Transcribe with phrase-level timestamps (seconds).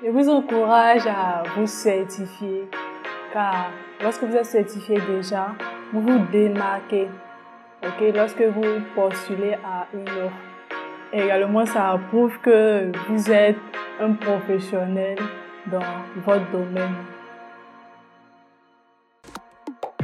[0.00, 2.68] Je vous encourage à vous certifier
[3.32, 5.48] car lorsque vous êtes certifié déjà,
[5.92, 7.08] vous vous démarquez.
[7.82, 10.36] Ok, lorsque vous postulez à une offre.
[11.12, 13.56] également, ça prouve que vous êtes
[14.00, 15.18] un professionnel
[15.66, 15.80] dans
[16.24, 16.94] votre domaine.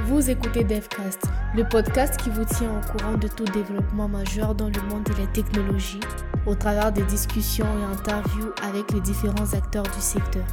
[0.00, 1.22] Vous écoutez DevCast,
[1.54, 5.20] le podcast qui vous tient au courant de tout développement majeur dans le monde de
[5.20, 6.00] la technologie,
[6.46, 10.44] au travers des discussions et interviews avec les différents acteurs du secteur,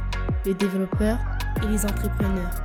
[0.46, 1.18] les développeurs
[1.62, 2.64] et les entrepreneurs.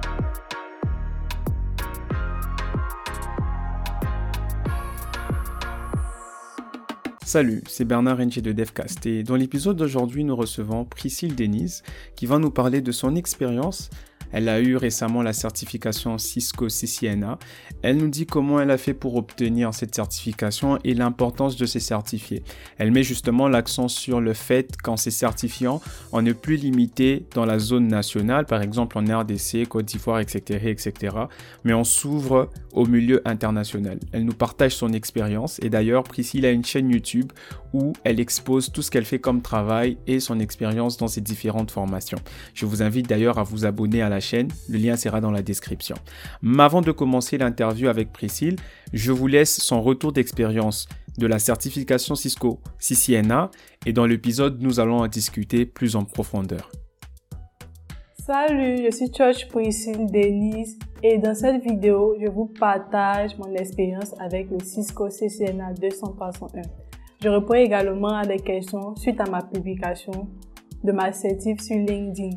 [7.24, 11.84] Salut, c'est Bernard Renché de DevCast et dans l'épisode d'aujourd'hui nous recevons Priscille Denise
[12.16, 13.90] qui va nous parler de son expérience
[14.31, 17.38] elle a eu récemment la certification Cisco CCNA.
[17.81, 21.80] Elle nous dit comment elle a fait pour obtenir cette certification et l'importance de se
[21.80, 22.44] certifier.
[22.77, 25.81] Elle met justement l'accent sur le fait qu'en se certifiant,
[26.12, 30.67] on n'est plus limité dans la zone nationale, par exemple en RDC, Côte d'Ivoire, etc.,
[30.67, 31.16] etc.,
[31.64, 34.00] mais on s'ouvre au milieu international.
[34.11, 37.31] Elle nous partage son expérience et d'ailleurs Priscille a une chaîne YouTube
[37.73, 41.72] où elle expose tout ce qu'elle fait comme travail et son expérience dans ses différentes
[41.72, 42.19] formations.
[42.53, 45.42] Je vous invite d'ailleurs à vous abonner à la chaîne, le lien sera dans la
[45.42, 45.95] description.
[46.42, 48.58] Mais avant de commencer l'interview avec Priscille,
[48.94, 53.50] je vous laisse son retour d'expérience de la certification Cisco CCNA
[53.88, 56.69] et dans l'épisode nous allons en discuter plus en profondeur.
[58.28, 64.14] Salut, je suis Church Priscille Denise et dans cette vidéo, je vous partage mon expérience
[64.19, 66.61] avec le Cisco CCNA 200.1.
[67.23, 70.28] Je réponds également à des questions suite à ma publication
[70.84, 72.36] de ma certif sur LinkedIn.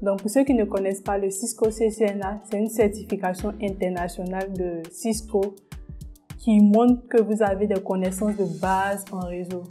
[0.00, 4.80] Donc, pour ceux qui ne connaissent pas le Cisco CCNA, c'est une certification internationale de
[4.90, 5.42] Cisco
[6.38, 9.64] qui montre que vous avez des connaissances de base en réseau.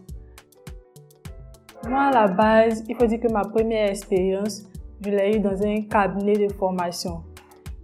[1.90, 4.68] Moi, à la base, il faut dire que ma première expérience,
[5.04, 7.24] je l'ai eu dans un cabinet de formation.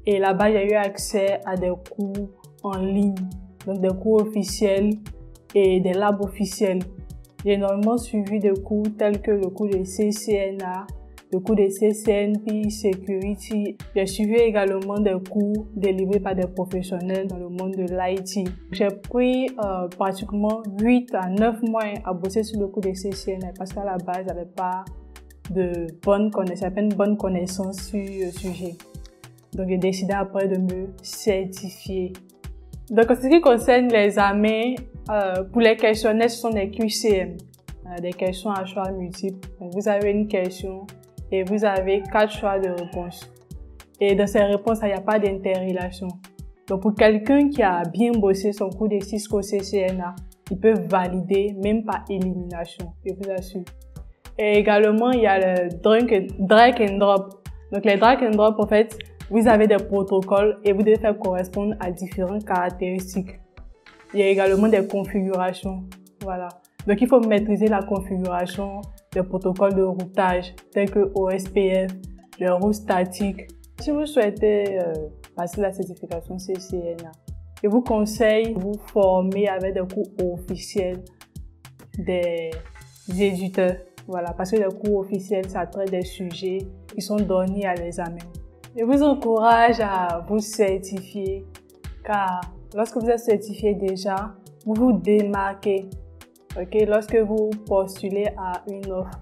[0.05, 2.29] Et là-bas, j'ai eu accès à des cours
[2.63, 3.15] en ligne,
[3.65, 4.91] donc des cours officiels
[5.53, 6.79] et des labs officiels.
[7.43, 10.87] J'ai énormément suivi des cours tels que le cours de CCNA,
[11.31, 13.77] le cours de CCNP Security.
[13.95, 18.49] J'ai suivi également des cours délivrés par des professionnels dans le monde de l'IT.
[18.71, 23.53] J'ai pris euh, pratiquement 8 à 9 mois à bosser sur le cours de CCNA
[23.57, 24.85] parce qu'à la base, j'avais pas
[25.49, 28.75] de bonne connaissance, une bonne connaissance sur le sujet.
[29.53, 32.13] Donc, j'ai décidé après de me certifier.
[32.89, 34.75] Donc, en ce qui concerne les examens,
[35.09, 37.37] euh, pour les questionnaires, ce sont des QCM,
[37.85, 39.47] euh, des questions à choix multiples.
[39.59, 40.85] Donc, vous avez une question
[41.31, 43.29] et vous avez quatre choix de réponse.
[43.99, 46.07] Et dans ces réponses, il n'y a pas d'interrelation.
[46.67, 50.15] Donc, pour quelqu'un qui a bien bossé son cours de Cisco CCNA,
[50.51, 53.63] il peut valider même par élimination, je vous assure.
[54.39, 55.69] Et également, il y a le
[56.39, 57.47] drag and drop.
[57.71, 58.97] Donc, les drag and drop, en fait,
[59.29, 63.39] vous avez des protocoles et vous devez faire correspondre à différentes caractéristiques.
[64.13, 65.83] Il y a également des configurations.
[66.21, 66.49] Voilà.
[66.85, 68.81] Donc, il faut maîtriser la configuration
[69.11, 71.91] des protocoles de routage tels que OSPF,
[72.39, 73.47] le route statique.
[73.79, 74.93] Si vous souhaitez euh,
[75.35, 77.11] passer la certification CCNA,
[77.63, 81.03] je vous conseille de vous former avec des cours officiels
[81.97, 82.51] des
[83.09, 83.75] éditeurs.
[84.07, 88.17] Voilà, parce que les cours officiels, ça traite des sujets qui sont donnés à l'examen.
[88.77, 91.45] Je vous encourage à vous certifier
[92.05, 92.41] car
[92.73, 94.33] lorsque vous êtes certifié déjà,
[94.65, 95.89] vous vous démarquez.
[96.59, 99.19] Ok, lorsque vous postulez à une offre.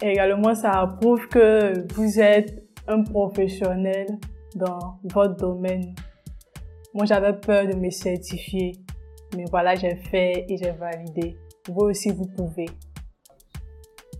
[0.00, 4.06] également, ça prouve que vous êtes un professionnel
[4.54, 5.94] dans votre domaine.
[6.94, 8.72] Moi, j'avais peur de me certifier,
[9.36, 11.36] mais voilà, j'ai fait et j'ai validé.
[11.68, 12.66] Vous aussi, vous pouvez.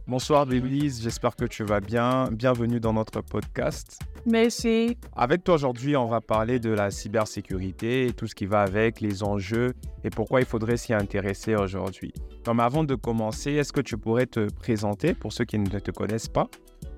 [0.08, 2.28] Bonsoir Bébélise, j'espère que tu vas bien.
[2.32, 4.00] Bienvenue dans notre podcast.
[4.26, 4.98] Merci.
[5.14, 9.00] Avec toi aujourd'hui, on va parler de la cybersécurité et tout ce qui va avec,
[9.00, 12.12] les enjeux et pourquoi il faudrait s'y intéresser aujourd'hui.
[12.52, 15.92] mais avant de commencer, est-ce que tu pourrais te présenter pour ceux qui ne te
[15.92, 16.48] connaissent pas?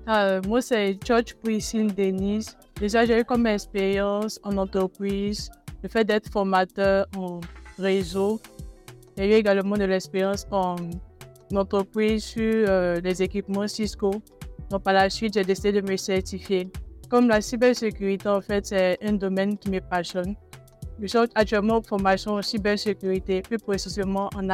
[0.07, 2.57] Euh, Moi, c'est George Priscille Denise.
[2.79, 5.51] Déjà, j'ai eu comme expérience en entreprise
[5.83, 7.39] le fait d'être formateur en
[7.77, 8.41] réseau.
[9.15, 10.75] J'ai eu également de l'expérience en
[11.57, 14.11] entreprise sur euh, les équipements Cisco.
[14.69, 16.69] Donc, par la suite, j'ai décidé de me certifier.
[17.09, 20.35] Comme la cybersécurité, en fait, c'est un domaine qui me passionne.
[20.99, 24.49] Je suis actuellement en formation en cybersécurité, plus précisément en,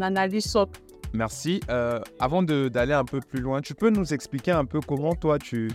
[0.00, 0.70] analyse SOC.
[1.12, 1.60] Merci.
[1.68, 5.38] Euh, avant d'aller un peu plus loin, tu peux nous expliquer un peu comment toi,
[5.38, 5.70] tu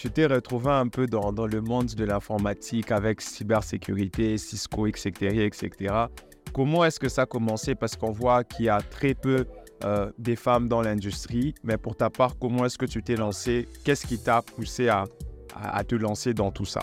[0.00, 5.10] tu t'es retrouvé un peu dans, dans le monde de l'informatique avec cybersécurité, Cisco, etc.
[5.44, 5.94] etc.
[6.54, 7.74] Comment est-ce que ça a commencé?
[7.74, 9.44] Parce qu'on voit qu'il y a très peu
[9.82, 11.54] euh, des femmes dans l'industrie.
[11.64, 13.66] Mais pour ta part, comment est-ce que tu t'es lancé?
[13.82, 15.06] Qu'est-ce qui t'a poussé à,
[15.84, 16.82] te lancer dans tout ça?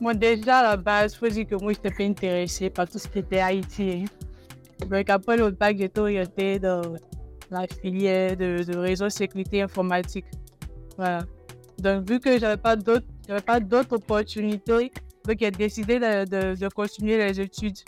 [0.00, 2.98] Moi, déjà, à la base, faut dire que moi, je n'étais pas intéressé par tout
[2.98, 4.04] ce qui était Haïti.
[4.04, 4.86] Hein.
[4.88, 6.80] Donc, après le bac, j'étais orienté dans
[7.50, 10.24] la filière de, réseau sécurité informatique.
[10.96, 11.24] Voilà.
[11.78, 14.90] Donc, vu que je n'avais pas d'autres opportunités,
[15.26, 17.80] donc j'ai décidé de, de, continuer les études.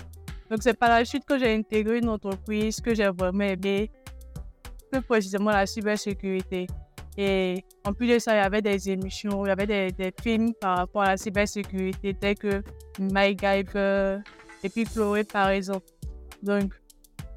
[0.50, 3.90] Donc, c'est par la suite que j'ai intégré une entreprise que j'ai vraiment aimé
[4.92, 6.66] plus précisément la cybersécurité.
[7.16, 10.12] Et en plus de ça, il y avait des émissions, il y avait des, des
[10.22, 12.62] films par rapport à la cybersécurité, tels que
[12.98, 14.18] MyGyver
[14.62, 15.86] et puis Chloé, par exemple.
[16.42, 16.72] Donc,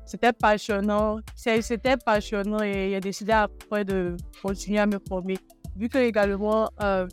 [0.05, 1.17] c'était passionnant.
[1.35, 5.37] C'était passionnant et j'ai décidé après de continuer à me former.
[5.75, 7.07] Vu que également, euh,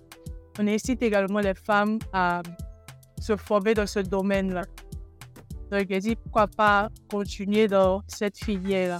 [0.58, 2.42] on incite également les femmes à
[3.20, 4.62] se former dans ce domaine-là.
[5.70, 8.98] Donc, j'ai dit pourquoi pas continuer dans cette filière-là.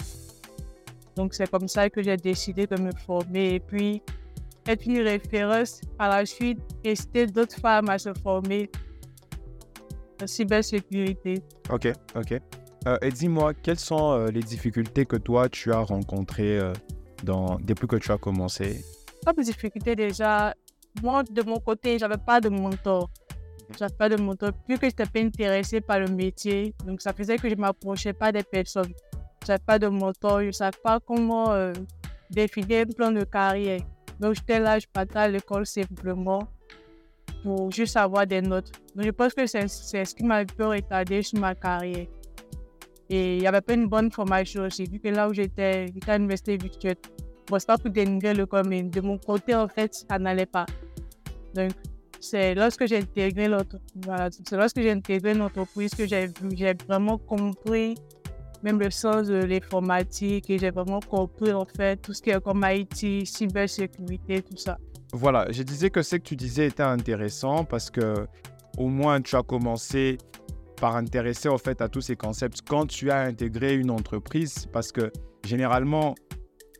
[1.16, 4.02] Donc, c'est comme ça que j'ai décidé de me former et puis
[4.66, 8.70] être une référence par la suite, inciter d'autres femmes à se former
[10.22, 11.42] en cybersécurité.
[11.70, 12.40] Ok, ok.
[12.86, 16.72] Euh, et dis-moi, quelles sont euh, les difficultés que toi, tu as rencontrées euh,
[17.22, 18.84] dans, depuis que tu as commencé?
[19.24, 20.54] Comme difficulté déjà,
[21.02, 23.10] moi, de mon côté, j'avais pas de mentor.
[23.78, 26.74] J'avais pas de mentor, vu que je n'étais pas intéressée par le métier.
[26.84, 28.92] Donc, ça faisait que je ne m'approchais pas des personnes
[29.48, 31.72] n'avais pas de moteur, je ne savais pas comment euh,
[32.30, 33.80] définir un plan de carrière.
[34.20, 36.48] Donc, j'étais là, je partais à l'école simplement
[37.42, 38.70] pour juste avoir des notes.
[38.94, 42.06] Donc, je pense que c'est ce qui m'a un peu retardé sur ma carrière.
[43.10, 46.10] Et il n'y avait pas une bonne formation aussi, vu que là où j'étais, j'étais
[46.10, 46.96] à l'université virtuelle.
[47.48, 50.66] Bon, c'est pas pour dénigrer le mais de mon côté, en fait, ça n'allait pas.
[51.54, 51.72] Donc,
[52.20, 56.28] c'est lorsque j'ai intégré l'autre, voilà, lorsque j'ai intégré l'entreprise que j'ai
[56.86, 57.96] vraiment compris
[58.62, 62.40] même le sens de l'informatique et j'ai vraiment compris en fait tout ce qui est
[62.42, 64.78] comme IT, cybersécurité, tout ça.
[65.12, 68.26] Voilà, je disais que ce que tu disais était intéressant parce que
[68.78, 70.18] au moins tu as commencé
[70.80, 74.90] par intéresser en fait à tous ces concepts quand tu as intégré une entreprise parce
[74.90, 75.12] que
[75.44, 76.14] généralement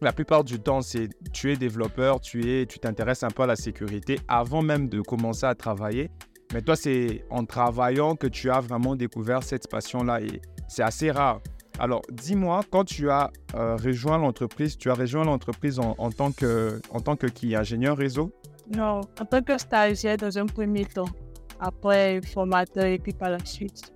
[0.03, 3.47] la plupart du temps, c'est tu es développeur, tu es, tu t'intéresses un peu à
[3.47, 6.11] la sécurité avant même de commencer à travailler.
[6.53, 11.11] Mais toi, c'est en travaillant que tu as vraiment découvert cette passion-là et c'est assez
[11.11, 11.41] rare.
[11.79, 16.81] Alors, dis-moi, quand tu as euh, rejoint l'entreprise, tu as rejoint l'entreprise en, tant que,
[16.91, 17.57] en tant que qui?
[17.57, 18.31] Ingénieur réseau?
[18.77, 21.09] Non, en tant que stagiaire dans un premier temps.
[21.59, 23.93] Après, formateur et puis par la suite.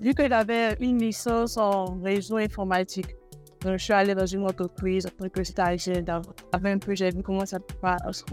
[0.00, 3.16] Vu que j'avais une licence en réseau informatique,
[3.64, 6.22] je suis allé dans une entreprise en tant que stagiaire.
[6.52, 8.24] Avant un peu, j'ai vu comment ça passe.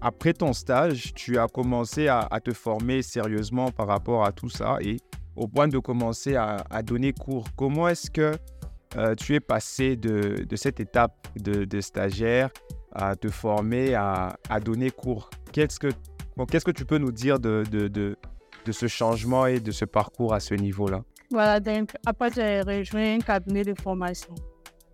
[0.00, 4.48] Après ton stage, tu as commencé à, à te former sérieusement par rapport à tout
[4.48, 4.96] ça et
[5.36, 7.46] au point de commencer à, donner cours.
[7.56, 8.32] Comment est-ce que
[8.96, 12.50] euh, tu es passé de, cette étape de, stagiaire
[12.92, 15.30] à te former, à, donner cours?
[15.52, 15.88] Qu'est-ce que,
[16.50, 18.16] qu'est-ce que tu peux nous dire de, de,
[18.70, 21.02] ce changement et de ce parcours à ce niveau-là?
[21.30, 24.34] Voilà, donc après j'ai rejoint un cabinet de formation.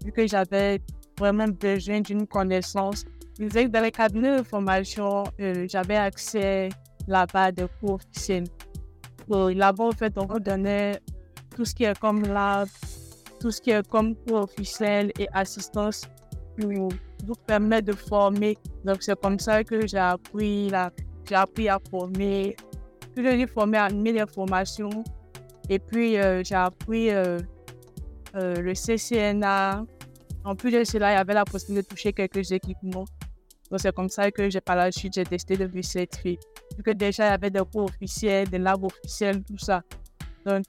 [0.04, 0.80] Vu que j'avais
[1.18, 3.04] vraiment besoin d'une connaissance,
[3.38, 6.70] dans les cabinets de formation, euh, j'avais accès
[7.06, 8.44] là-bas des cours officiels
[9.28, 11.00] là-bas, en fait, on vous donnait
[11.54, 12.68] tout ce qui est comme lab,
[13.40, 16.02] tout ce qui est comme cours officiel et assistance
[16.58, 16.70] pour
[17.26, 18.56] vous permettre de former.
[18.84, 20.90] Donc, c'est comme ça que j'ai appris, là,
[21.28, 22.56] j'ai appris à former.
[23.14, 25.04] Puis, j'ai formé à animer formations.
[25.68, 27.38] Et puis, euh, j'ai appris euh,
[28.36, 29.84] euh, le CCNA.
[30.44, 33.04] En plus de cela, il y avait la possibilité de toucher quelques équipements.
[33.70, 36.38] Donc, c'est comme ça que j'ai, par la suite, j'ai testé de certifier.
[36.76, 39.82] Vu que déjà, il y avait des cours officiels, des labs officiels, tout ça.
[40.44, 40.64] Donc,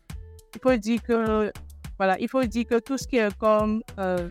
[0.53, 1.51] il faut dire que,
[1.97, 4.29] voilà, il faut dire que tout ce qui est comme euh,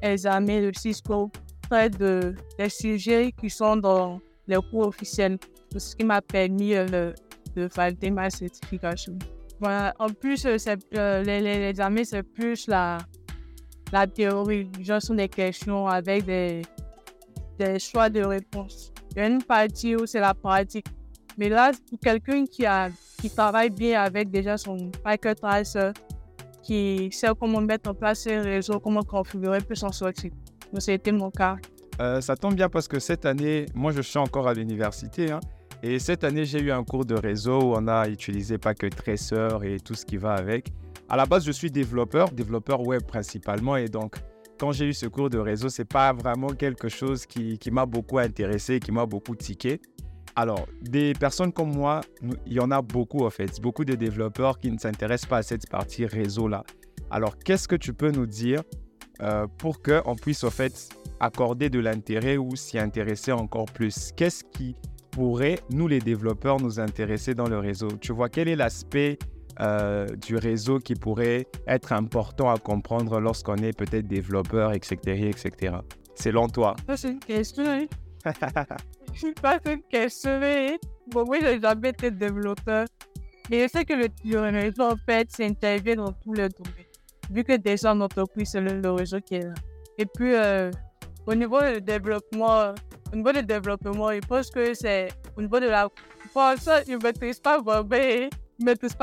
[0.00, 1.30] examen de Cisco
[1.68, 5.38] traite de, des sujets qui sont dans les cours officiels.
[5.76, 7.12] Ce qui m'a permis euh,
[7.56, 9.18] de valider ma certification.
[9.58, 9.92] Voilà.
[9.98, 10.56] En plus, euh,
[10.96, 12.98] euh les, les, examens, c'est plus la,
[13.92, 14.70] la théorie.
[14.80, 16.62] Genre, sont des questions avec des
[17.58, 18.92] des choix de réponse.
[19.12, 20.86] Il y a une partie où c'est la pratique.
[21.36, 25.90] Mais là, pour quelqu'un qui, a, qui travaille bien avec déjà son packet tracer,
[26.62, 30.30] qui sait comment mettre en place ses réseaux, comment configurer, peut s'en sortir.
[30.72, 31.56] Donc, c'était mon cas.
[32.00, 35.30] Euh, ça tombe bien parce que cette année, moi, je suis encore à l'université.
[35.30, 35.40] Hein,
[35.82, 39.48] et cette année, j'ai eu un cours de réseau où on a utilisé Packet Tracer
[39.62, 40.72] et tout ce qui va avec.
[41.08, 43.76] À la base, je suis développeur, développeur web principalement.
[43.76, 44.16] Et donc,
[44.58, 48.18] quand j'ai eu ce cours de réseau, c'est pas vraiment quelque chose qui, m'a beaucoup
[48.18, 49.80] intéressé, qui m'a beaucoup tiqué.
[50.36, 52.00] Alors, des personnes comme moi,
[52.46, 55.42] il y en a beaucoup en fait, beaucoup de développeurs qui ne s'intéressent pas à
[55.42, 56.64] cette partie réseau-là.
[57.10, 58.62] Alors, qu'est-ce que tu peux nous dire
[59.22, 60.88] euh, pour qu'on puisse, au fait,
[61.20, 64.12] accorder de l'intérêt ou s'y intéresser encore plus?
[64.16, 64.74] Qu'est-ce qui
[65.12, 67.88] pourrait, nous les développeurs, nous intéresser dans le réseau?
[68.00, 69.18] Tu vois, quel est l'aspect
[69.60, 74.96] euh, du réseau qui pourrait être important à comprendre lorsqu'on est peut-être développeur, etc.,
[75.28, 75.76] etc.
[76.14, 76.74] Selon toi.
[76.96, 77.64] C'est une question.
[77.66, 77.86] Hein.
[79.14, 80.40] C'est pas une question.
[80.42, 80.76] Hein.
[81.10, 82.86] Bon, moi, j'ai jamais été développeur.
[83.50, 86.84] Mais je sais que le, réseau, en fait, s'intervient dans tous les domaines.
[87.30, 89.54] Vu que déjà, en entreprise, c'est le, réseau qui est là.
[89.98, 90.70] Et puis, euh,
[91.26, 92.72] au niveau du développement,
[93.12, 95.88] au niveau du développement, je pense que c'est au niveau de la.
[96.32, 98.28] Pour ça, je ne maîtrise pas vraiment.
[98.58, 98.96] Je sais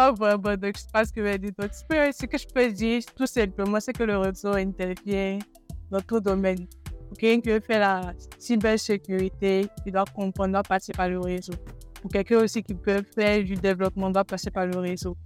[0.94, 1.52] pas ce que vais dire.
[1.58, 5.40] Donc, ce que je peux dire, tout simplement, c'est que le réseau intervient
[5.90, 6.68] dans tout domaine.
[7.10, 11.54] Pour quelqu'un qui veut faire la cybersécurité, il doit comprendre, doit passer par le réseau.
[12.02, 15.18] Pour quelqu'un aussi qui peut faire du développement, doit passer par le réseau.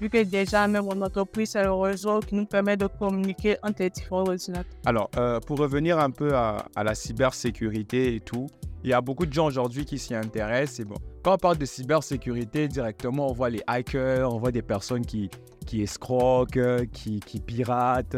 [0.00, 3.82] Vu que déjà, même en entreprise, c'est le réseau qui nous permet de communiquer entre
[3.82, 4.64] les différents ordinateurs.
[4.84, 8.46] Alors, euh, pour revenir un peu à la cybersécurité et tout,
[8.82, 10.80] il y a beaucoup de gens aujourd'hui qui s'y intéressent.
[10.80, 14.62] Et bon, quand on parle de cybersécurité, directement, on voit les hackers, on voit des
[14.62, 15.28] personnes qui,
[15.66, 18.16] qui escroquent, qui, qui piratent.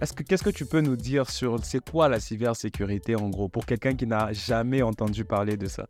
[0.00, 3.48] Est-ce que, qu'est-ce que tu peux nous dire sur c'est quoi la cybersécurité en gros
[3.48, 5.86] pour quelqu'un qui n'a jamais entendu parler de ça?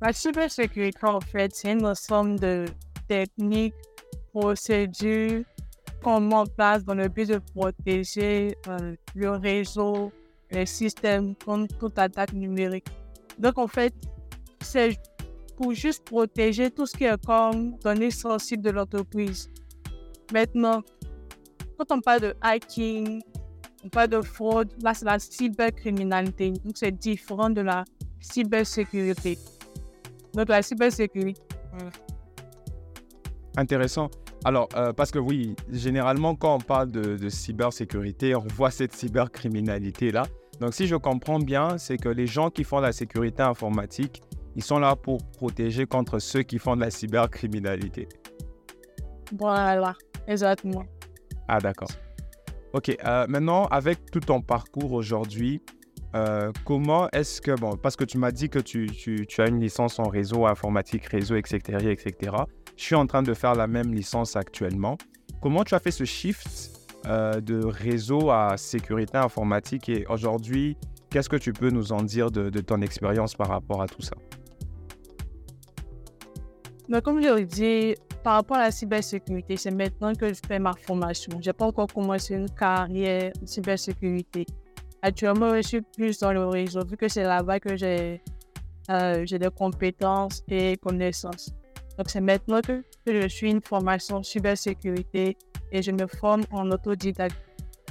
[0.00, 2.66] La cybersécurité, en fait, c'est une ensemble de
[3.08, 3.74] techniques,
[4.32, 5.42] procédures
[6.04, 10.12] qu'on met en place dans le but de protéger euh, le réseau,
[10.50, 12.86] les systèmes contre toute attaque numérique.
[13.38, 13.94] Donc, en fait,
[14.60, 14.98] c'est
[15.56, 19.50] pour juste protéger tout ce qui est comme données sensibles de l'entreprise.
[20.32, 20.82] Maintenant,
[21.76, 23.20] quand on parle de hacking,
[23.84, 26.50] on parle de fraude, là, c'est la cybercriminalité.
[26.50, 27.84] Donc, c'est différent de la
[28.20, 29.38] cybersécurité.
[30.34, 31.40] Donc, la cybersécurité.
[33.56, 34.10] Intéressant.
[34.44, 38.94] Alors, euh, parce que oui, généralement, quand on parle de, de cybersécurité, on voit cette
[38.94, 40.24] cybercriminalité-là.
[40.60, 44.22] Donc, si je comprends bien, c'est que les gens qui font la sécurité informatique,
[44.56, 48.08] ils sont là pour protéger contre ceux qui font de la cybercriminalité.
[49.38, 49.94] Voilà,
[50.26, 50.84] exactement.
[51.46, 51.90] Ah, d'accord.
[52.72, 55.62] Ok, euh, maintenant, avec tout ton parcours aujourd'hui,
[56.14, 59.48] euh, comment est-ce que, bon, parce que tu m'as dit que tu, tu, tu, as
[59.48, 62.32] une licence en réseau informatique, réseau, etc., etc.
[62.76, 64.98] Je suis en train de faire la même licence actuellement.
[65.40, 66.77] Comment tu as fait ce shift
[67.08, 70.76] euh, de réseau à sécurité informatique et aujourd'hui,
[71.10, 74.14] qu'est-ce que tu peux nous en dire de, ton expérience par rapport à tout ça?
[76.88, 80.58] Mais Comme je l'ai dit, par rapport à la cybersécurité, c'est maintenant que je fais
[80.58, 81.38] ma formation.
[81.40, 84.44] Je n'ai pas encore commencé une carrière en cybersécurité.
[85.00, 88.20] Actuellement, je suis plus dans le réseau, vu que c'est là-bas que j'ai
[88.90, 91.54] euh, des compétences et connaissances.
[91.96, 95.36] Donc, c'est maintenant que, je suis une formation cybersécurité
[95.72, 97.36] et je me forme en autodidacte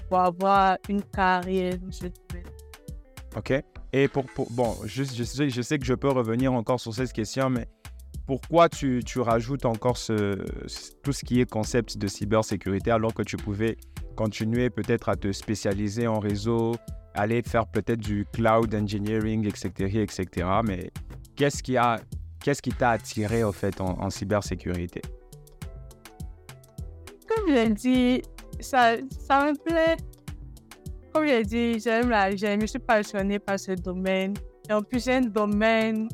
[0.10, 1.76] pour avoir une carrière.
[3.36, 3.54] OK.
[3.94, 6.94] Et pour, pour bon, je, je, sais, je sais que je peux revenir encore sur
[6.94, 7.68] cette question, mais
[8.26, 10.44] pourquoi tu, tu rajoutes encore ce,
[11.02, 13.78] tout ce qui est concept de cybersécurité alors que tu pouvais
[14.16, 16.76] continuer peut-être à te spécialiser en réseau,
[17.14, 20.48] aller faire peut-être du cloud engineering, etc., etc.
[20.66, 20.92] Mais
[21.36, 22.02] qu'est-ce qui a,
[22.44, 25.02] qu'est-ce t'a attiré au fait en cybersécurité?
[27.48, 28.22] Comme je l'ai dit,
[28.60, 29.96] ça, ça me plaît.
[31.14, 34.34] Comme je l'ai dit, j'aime la, je suis passionnée par ce domaine.
[34.70, 36.10] Et en plus, c'est un domaine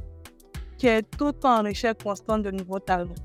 [0.78, 3.16] qui est tout en recherche constante de nouveaux talents.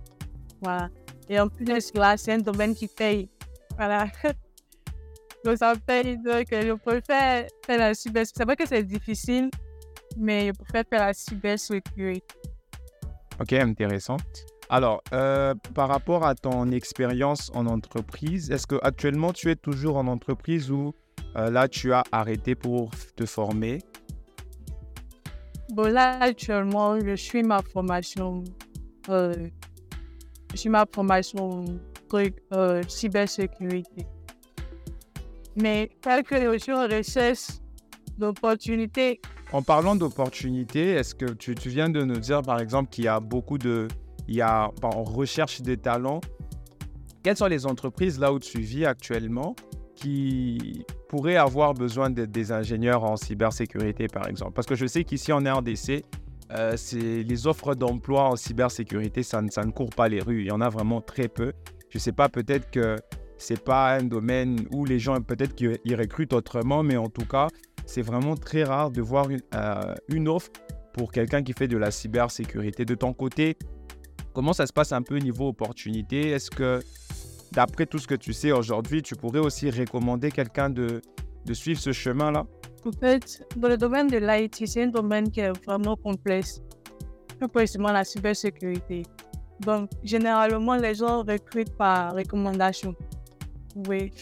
[0.63, 0.89] Voilà.
[1.29, 3.29] Et en plus de cela, c'est un domaine qui paye.
[3.77, 4.07] Voilà.
[5.45, 6.17] Donc, ça paye.
[6.17, 8.39] Donc, je préfère faire la cybersécurité.
[8.39, 9.51] C'est vrai que c'est difficile,
[10.17, 12.35] mais je préfère faire la cybersécurité.
[13.39, 14.17] Ok, intéressant.
[14.71, 19.97] Alors, euh, par rapport à ton expérience en entreprise, est-ce que actuellement tu es toujours
[19.97, 20.93] en entreprise ou
[21.37, 23.79] euh, là tu as arrêté pour te former?
[25.71, 28.45] Bon, là, actuellement, je suis ma formation,
[29.09, 29.35] euh,
[30.53, 31.65] je suis ma formation
[32.89, 34.07] cybersécurité.
[35.57, 37.49] Mais que suis en recherche
[38.19, 39.21] d'opportunités.
[39.53, 43.09] En parlant d'opportunités, est-ce que tu, tu, viens de nous dire, par exemple, qu'il y
[43.09, 43.89] a beaucoup de...
[44.29, 46.21] Il y a, en recherche des talents.
[47.23, 49.57] Quelles sont les entreprises là où tu vis actuellement
[49.95, 54.53] qui pourraient avoir besoin de, des ingénieurs en cybersécurité, par exemple?
[54.53, 56.05] Parce que je sais qu'ici en RDC,
[56.53, 60.43] euh, les offres d'emploi en cybersécurité, ça, ça, ne court pas les rues.
[60.43, 61.53] Il y en a vraiment très peu.
[61.91, 62.97] Je ne sais pas, peut-être que
[63.39, 67.27] ce n'est pas un domaine où les gens, peut-être qu'ils recrutent autrement, mais en tout
[67.27, 67.49] cas,
[67.87, 70.51] c'est vraiment très rare de voir une, euh, une offre
[70.93, 72.85] pour quelqu'un qui fait de la cybersécurité.
[72.85, 73.57] De ton côté,
[74.39, 76.31] comment ça se passe un peu niveau opportunité?
[76.31, 76.81] Est-ce que
[77.51, 81.03] d'après tout ce que tu sais aujourd'hui, tu pourrais aussi recommander quelqu'un de,
[81.45, 82.47] de suivre ce chemin-là?
[82.87, 86.63] En fait, dans le domaine de l'IT, c'est un domaine qui est vraiment complexe,
[87.37, 89.03] plus précisément la cybersécurité.
[89.59, 92.95] Donc, généralement, les gens recrutent par recommandation.
[93.89, 94.13] Oui.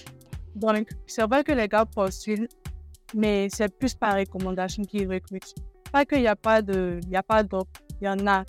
[0.54, 2.48] Donc, c'est vrai que les gars postulent,
[3.14, 5.54] mais c'est plus par recommandation qu'ils recrutent.
[5.92, 7.12] Pas qu'il n'y a pas de, il
[8.00, 8.46] y en a.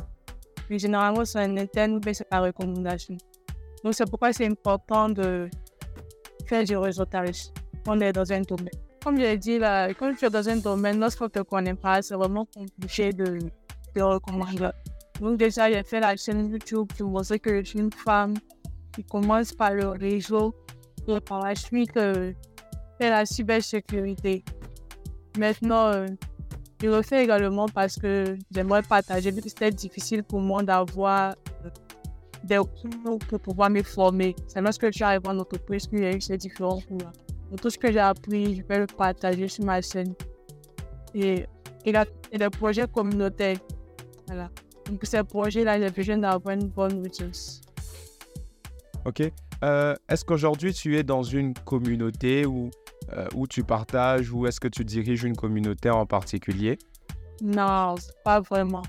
[0.69, 3.17] Mais généralement, c'est un interne ou c'est par recommandation.
[3.83, 5.49] Donc, c'est pourquoi c'est important de
[6.45, 7.51] faire du réseautage
[7.85, 8.69] quand on est dans un domaine.
[9.03, 11.75] Comme je l'ai dit, là, quand tu es dans un domaine, lorsqu'on ne te connaît
[11.75, 13.39] pas, c'est vraiment compliqué de,
[13.95, 14.69] de recommander.
[15.21, 18.33] Donc, déjà, j'ai fait la chaîne YouTube pour montrer que je suis une femme
[18.93, 20.53] qui commence par le réseau
[21.07, 22.33] et par la suite, euh,
[22.99, 24.43] la cybersécurité.
[25.37, 26.07] Maintenant, euh,
[26.81, 31.35] je le fais également parce que j'aimerais partager, vu que c'était difficile pour moi d'avoir
[31.65, 31.69] euh,
[32.43, 34.35] des cours pour pouvoir me former.
[34.47, 36.79] C'est lorsque je suis arrivé en entreprise qu'il y a eu ces différents.
[36.89, 40.13] Donc, tout ce que j'ai appris, je vais le partager sur ma chaîne.
[41.15, 41.45] Et,
[41.85, 43.57] et, la, et les projets communautaires.
[44.27, 44.49] Voilà.
[44.87, 47.61] Donc, ces projets-là, j'ai besoin d'avoir une bonne audience.
[49.05, 49.31] Ok.
[49.63, 52.69] Euh, est-ce qu'aujourd'hui, tu es dans une communauté où,
[53.13, 56.77] euh, où tu partages ou est-ce que tu diriges une communauté en particulier?
[57.41, 58.83] Non, pas vraiment.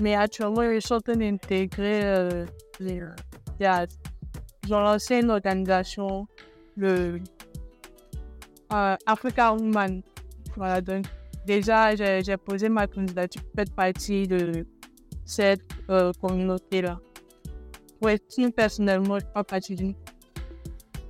[0.00, 2.46] Mais actuellement, je suis en train d'intégrer euh,
[2.80, 3.02] les
[3.58, 3.94] théâtres.
[4.66, 6.26] Ils ont lancé une organisation,
[6.76, 7.20] le
[8.70, 10.02] Africa Woman.
[10.56, 11.04] Voilà, donc
[11.46, 14.66] déjà, j'ai posé ma candidature pour faire partie de
[15.24, 15.62] cette
[16.20, 16.98] communauté-là.
[18.00, 18.18] Oui,
[18.56, 19.94] personnellement, je ne pas partie d'une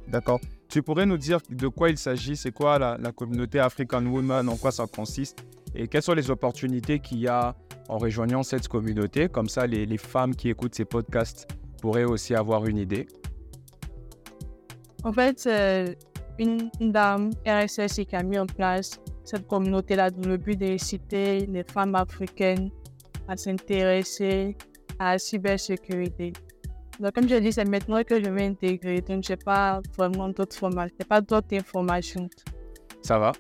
[0.08, 0.40] D'accord.
[0.72, 4.56] Tu pourrais nous dire de quoi il s'agit C'est quoi la, communauté African Woman En
[4.56, 7.54] quoi ça consiste Et quelles sont les opportunités qu'il y a
[7.90, 9.28] en rejoignant cette communauté?
[9.28, 11.46] Comme ça, les, femmes qui écoutent ces podcasts
[11.82, 13.06] pourraient aussi avoir une idée.
[15.04, 15.98] En fait, c'est
[16.38, 21.64] une, dame RSS qui a mis en place cette communauté-là dans le but d'inciter les
[21.64, 22.70] femmes africaines
[23.28, 24.56] à s'intéresser
[24.98, 26.32] à la cybersécurité.
[27.00, 29.00] Donc, comme je dis, c'est maintenant que je vais intégrer.
[29.00, 30.96] Donc, je n'ai pas vraiment d'autres formations.
[31.08, 32.28] pas d'autres informations.
[33.02, 33.32] Ça va.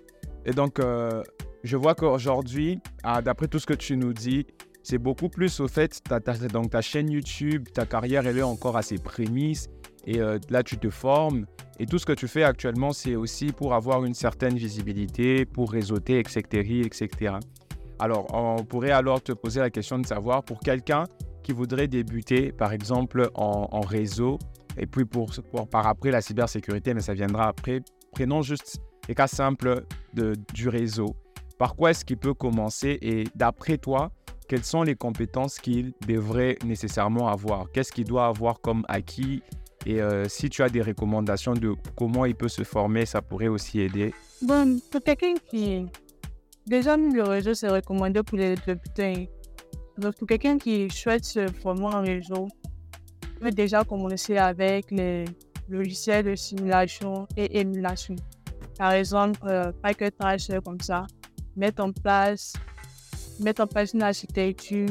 [0.44, 1.22] Et donc, euh,
[1.62, 4.46] je vois qu'aujourd'hui, ah, d'après tout ce que tu nous dis,
[4.82, 8.76] c'est beaucoup plus au fait, ta, donc ta chaîne YouTube, ta carrière, elle est encore
[8.76, 9.68] à ses prémices.
[10.06, 11.46] Et euh, là, tu te formes.
[11.78, 15.70] Et tout ce que tu fais actuellement, c'est aussi pour avoir une certaine visibilité, pour
[15.70, 17.36] réseauter, etc., etc.
[18.00, 21.04] Alors, on pourrait alors te poser la question de savoir, pour quelqu'un
[21.42, 24.38] qui voudrait débuter, par exemple, en, réseau,
[24.76, 25.30] et puis pour,
[25.70, 27.80] par après la cybersécurité, mais ça viendra après.
[28.12, 31.16] Prenons juste les cas simples de, du réseau.
[31.58, 34.10] Par quoi est-ce qu'il peut commencer et d'après toi,
[34.48, 37.70] quelles sont les compétences qu'il devrait nécessairement avoir?
[37.72, 39.42] Qu'est-ce qu'il doit avoir comme acquis?
[39.86, 43.48] Et euh, si tu as des recommandations de comment il peut se former, ça pourrait
[43.48, 44.14] aussi aider.
[44.42, 45.86] Bon, pour quelqu'un qui...
[46.66, 49.24] Déjà, le réseau, c'est recommandé pour les débutants
[49.98, 52.48] donc, pour quelqu'un qui souhaite se former en réseau,
[53.40, 55.24] peut déjà commencer avec les
[55.68, 58.16] logiciels de simulation et émulation.
[58.78, 59.72] Par exemple, euh,
[60.18, 61.06] Tracer comme ça,
[61.56, 62.54] mettre en place,
[63.40, 64.88] mettre en place une architecture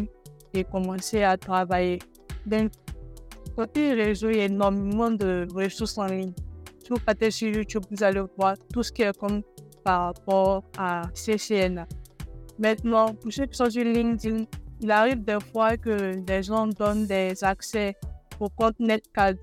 [0.54, 2.00] et commencer à travailler.
[2.46, 2.72] Donc,
[3.56, 6.34] côté réseau, il y a énormément de ressources en ligne.
[6.84, 9.42] Si vous partez sur YouTube, vous allez voir tout ce qui est comme
[9.84, 11.88] par rapport à CCNA.
[12.60, 14.46] Maintenant, pour ceux qui sont sur LinkedIn,
[14.82, 17.96] il arrive des fois que des gens donnent des accès
[18.40, 19.38] au compte Netcad.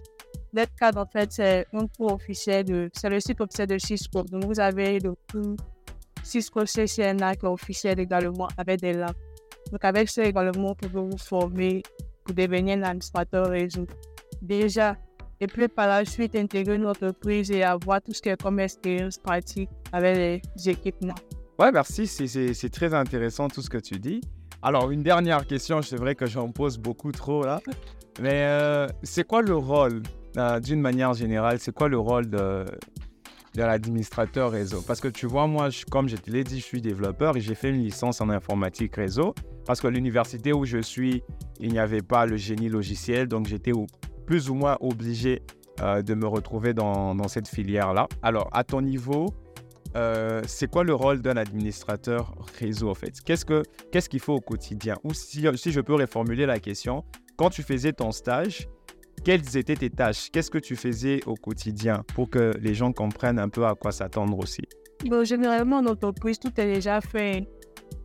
[0.52, 4.22] Netcad, en fait, c'est un cours officiel de, c'est le site officiel de Cisco.
[4.24, 5.56] Donc, vous avez le cours
[6.24, 9.14] Cisco CCNA qui est officiel également avec des labs.
[9.70, 11.82] Donc, avec ça également, vous pouvez vous former
[12.24, 13.86] pour devenir un administrateur réseau.
[14.42, 14.96] Déjà,
[15.40, 18.58] et puis par la suite, intégrer une entreprise et avoir tout ce qui est comme
[18.58, 21.14] expérience pratique avec les équipements.
[21.58, 22.06] Ouais, merci.
[22.06, 24.20] C'est très intéressant tout ce que tu dis.
[24.60, 27.60] Alors, une dernière question, c'est vrai que j'en pose beaucoup trop là.
[28.20, 30.02] Mais euh, c'est quoi le rôle,
[30.36, 32.64] euh, d'une manière générale, c'est quoi le rôle de,
[33.54, 34.82] de l'administrateur réseau?
[34.84, 37.54] Parce que tu vois, moi, comme je te l'ai dit, je suis développeur et j'ai
[37.54, 39.34] fait une licence en informatique réseau.
[39.64, 41.22] Parce que l'université où je suis,
[41.60, 43.72] il n'y avait pas le génie logiciel, donc j'étais
[44.26, 45.42] plus ou moins obligé
[45.80, 48.08] euh, de me retrouver dans, dans cette filière-là.
[48.22, 49.26] Alors, à ton niveau,
[49.96, 53.20] euh, c'est quoi le rôle d'un administrateur réseau en fait?
[53.24, 54.96] Qu'est-ce qu'il faut au quotidien?
[55.04, 57.04] Ou si, si je peux reformuler la question,
[57.36, 58.68] quand tu faisais ton stage,
[59.24, 60.30] quelles étaient tes tâches?
[60.30, 63.92] Qu'est-ce que tu faisais au quotidien pour que les gens comprennent un peu à quoi
[63.92, 64.62] s'attendre aussi?
[65.06, 67.48] Bon, Généralement, en entreprise, tout est déjà fait.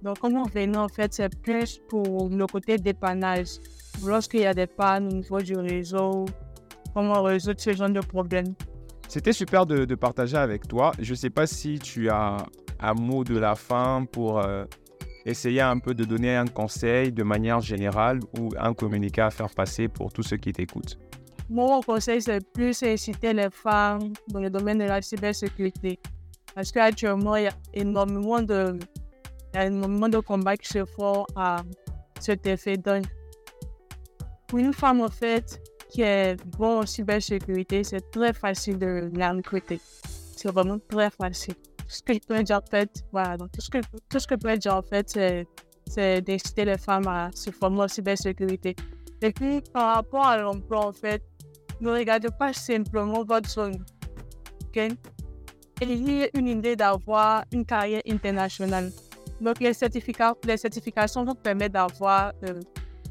[0.02, 3.60] Donc, comment on en fait, c'est plus pour le côté dépannage.
[4.06, 6.26] Lorsqu'il y a des pannes au niveau du réseau,
[6.94, 8.54] comment résoudre ce genre de problème?
[9.08, 10.92] C'était super de, partager avec toi.
[11.00, 12.38] Je ne sais pas si tu as
[12.80, 14.66] un mot de la fin pour euh,
[15.26, 19.50] essayer un peu de donner un conseil de manière générale ou un communiqué à faire
[19.50, 20.98] passer pour tous ceux qui t'écoutent.
[21.50, 26.00] Mon conseil, c'est plus inciter les femmes dans le domaine de la cybersécurité.
[26.56, 28.78] Parce qu'actuellement, il y a énormément de,
[30.22, 31.64] combats qui se font à
[32.20, 32.78] cet effet.
[32.78, 33.06] Donc,
[34.48, 35.62] pour une femme, en fait,
[35.94, 39.32] qui est bonne en cybersécurité, c'est très facile de la.
[40.36, 41.54] C'est vraiment très facile.
[41.54, 43.78] Tout ce que je peux dire, en fait, voilà, tout ce que,
[44.10, 45.08] tout ce que je peux dire, en fait,
[45.88, 48.76] c'est d'inciter les femmes à se former en cybersécurité.
[49.22, 51.22] Et puis, par rapport à l'emploi, en fait,
[51.80, 53.86] ne regardez pas simplement votre zone.
[54.66, 54.98] OK?
[55.82, 58.92] il y a une idée d'avoir une carrière internationale.
[59.42, 62.62] Donc, les, certificats, les certifications vous permettent d'avoir euh,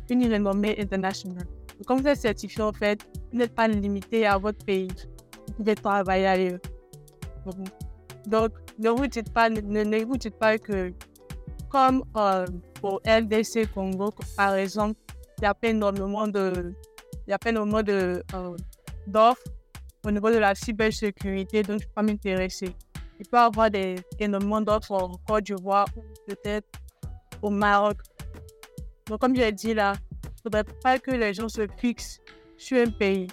[0.08, 1.46] une renommée internationale.
[1.86, 4.88] Comme vous êtes certifié, en fait, vous n'êtes pas limité à votre pays.
[5.48, 6.58] Vous pouvez travailler ailleurs.
[8.26, 10.92] Donc, ne vous dites pas, ne, vous dites pas que,
[11.68, 12.46] comme euh,
[12.80, 14.98] pour LDC Congo, par exemple,
[15.38, 16.74] il y a pas énormément de,
[18.34, 18.56] euh,
[19.06, 19.42] d'offres
[20.04, 22.74] au niveau de la cybersécurité, donc je ne peux pas m'intéresser.
[23.18, 26.68] Il peut y avoir des, énormément d'offres en Côte d'Ivoire ou peut-être
[27.40, 27.98] au Maroc.
[29.06, 29.94] Donc, comme j'ai dit là,
[30.44, 32.20] ne faudrait pas que les gens se fixent
[32.56, 33.26] sur un pays.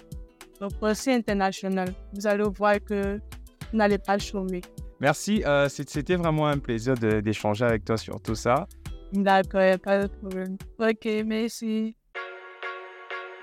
[0.60, 1.94] Donc, pensez international.
[2.14, 4.60] Vous allez voir que vous n'allez pas chômer.
[5.00, 5.42] Merci.
[5.46, 8.66] Euh, c'était vraiment un plaisir d'échanger avec toi sur tout ça.
[9.12, 10.56] D'accord, pas de problème.
[10.78, 11.96] Ok, merci.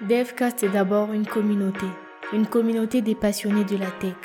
[0.08, 1.88] DevCast est d'abord une communauté
[2.34, 4.16] une communauté des passionnés de la tech,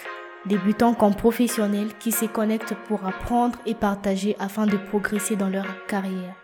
[0.47, 5.87] débutants comme professionnels qui se connectent pour apprendre et partager afin de progresser dans leur
[5.87, 6.35] carrière.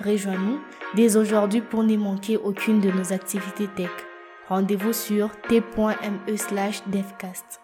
[0.00, 0.60] Rejoins-nous
[0.94, 3.90] dès aujourd'hui pour ne manquer aucune de nos activités tech.
[4.48, 7.60] Rendez-vous sur t.me slash devcast.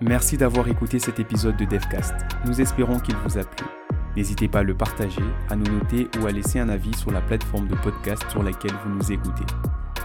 [0.00, 2.14] Merci d'avoir écouté cet épisode de Devcast.
[2.46, 3.66] Nous espérons qu'il vous a plu.
[4.16, 7.20] N'hésitez pas à le partager, à nous noter ou à laisser un avis sur la
[7.20, 9.44] plateforme de podcast sur laquelle vous nous écoutez.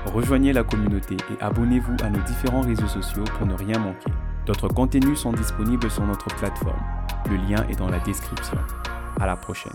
[0.07, 4.11] Rejoignez la communauté et abonnez-vous à nos différents réseaux sociaux pour ne rien manquer.
[4.45, 6.83] D'autres contenus sont disponibles sur notre plateforme.
[7.29, 8.57] Le lien est dans la description.
[9.19, 9.71] À la prochaine.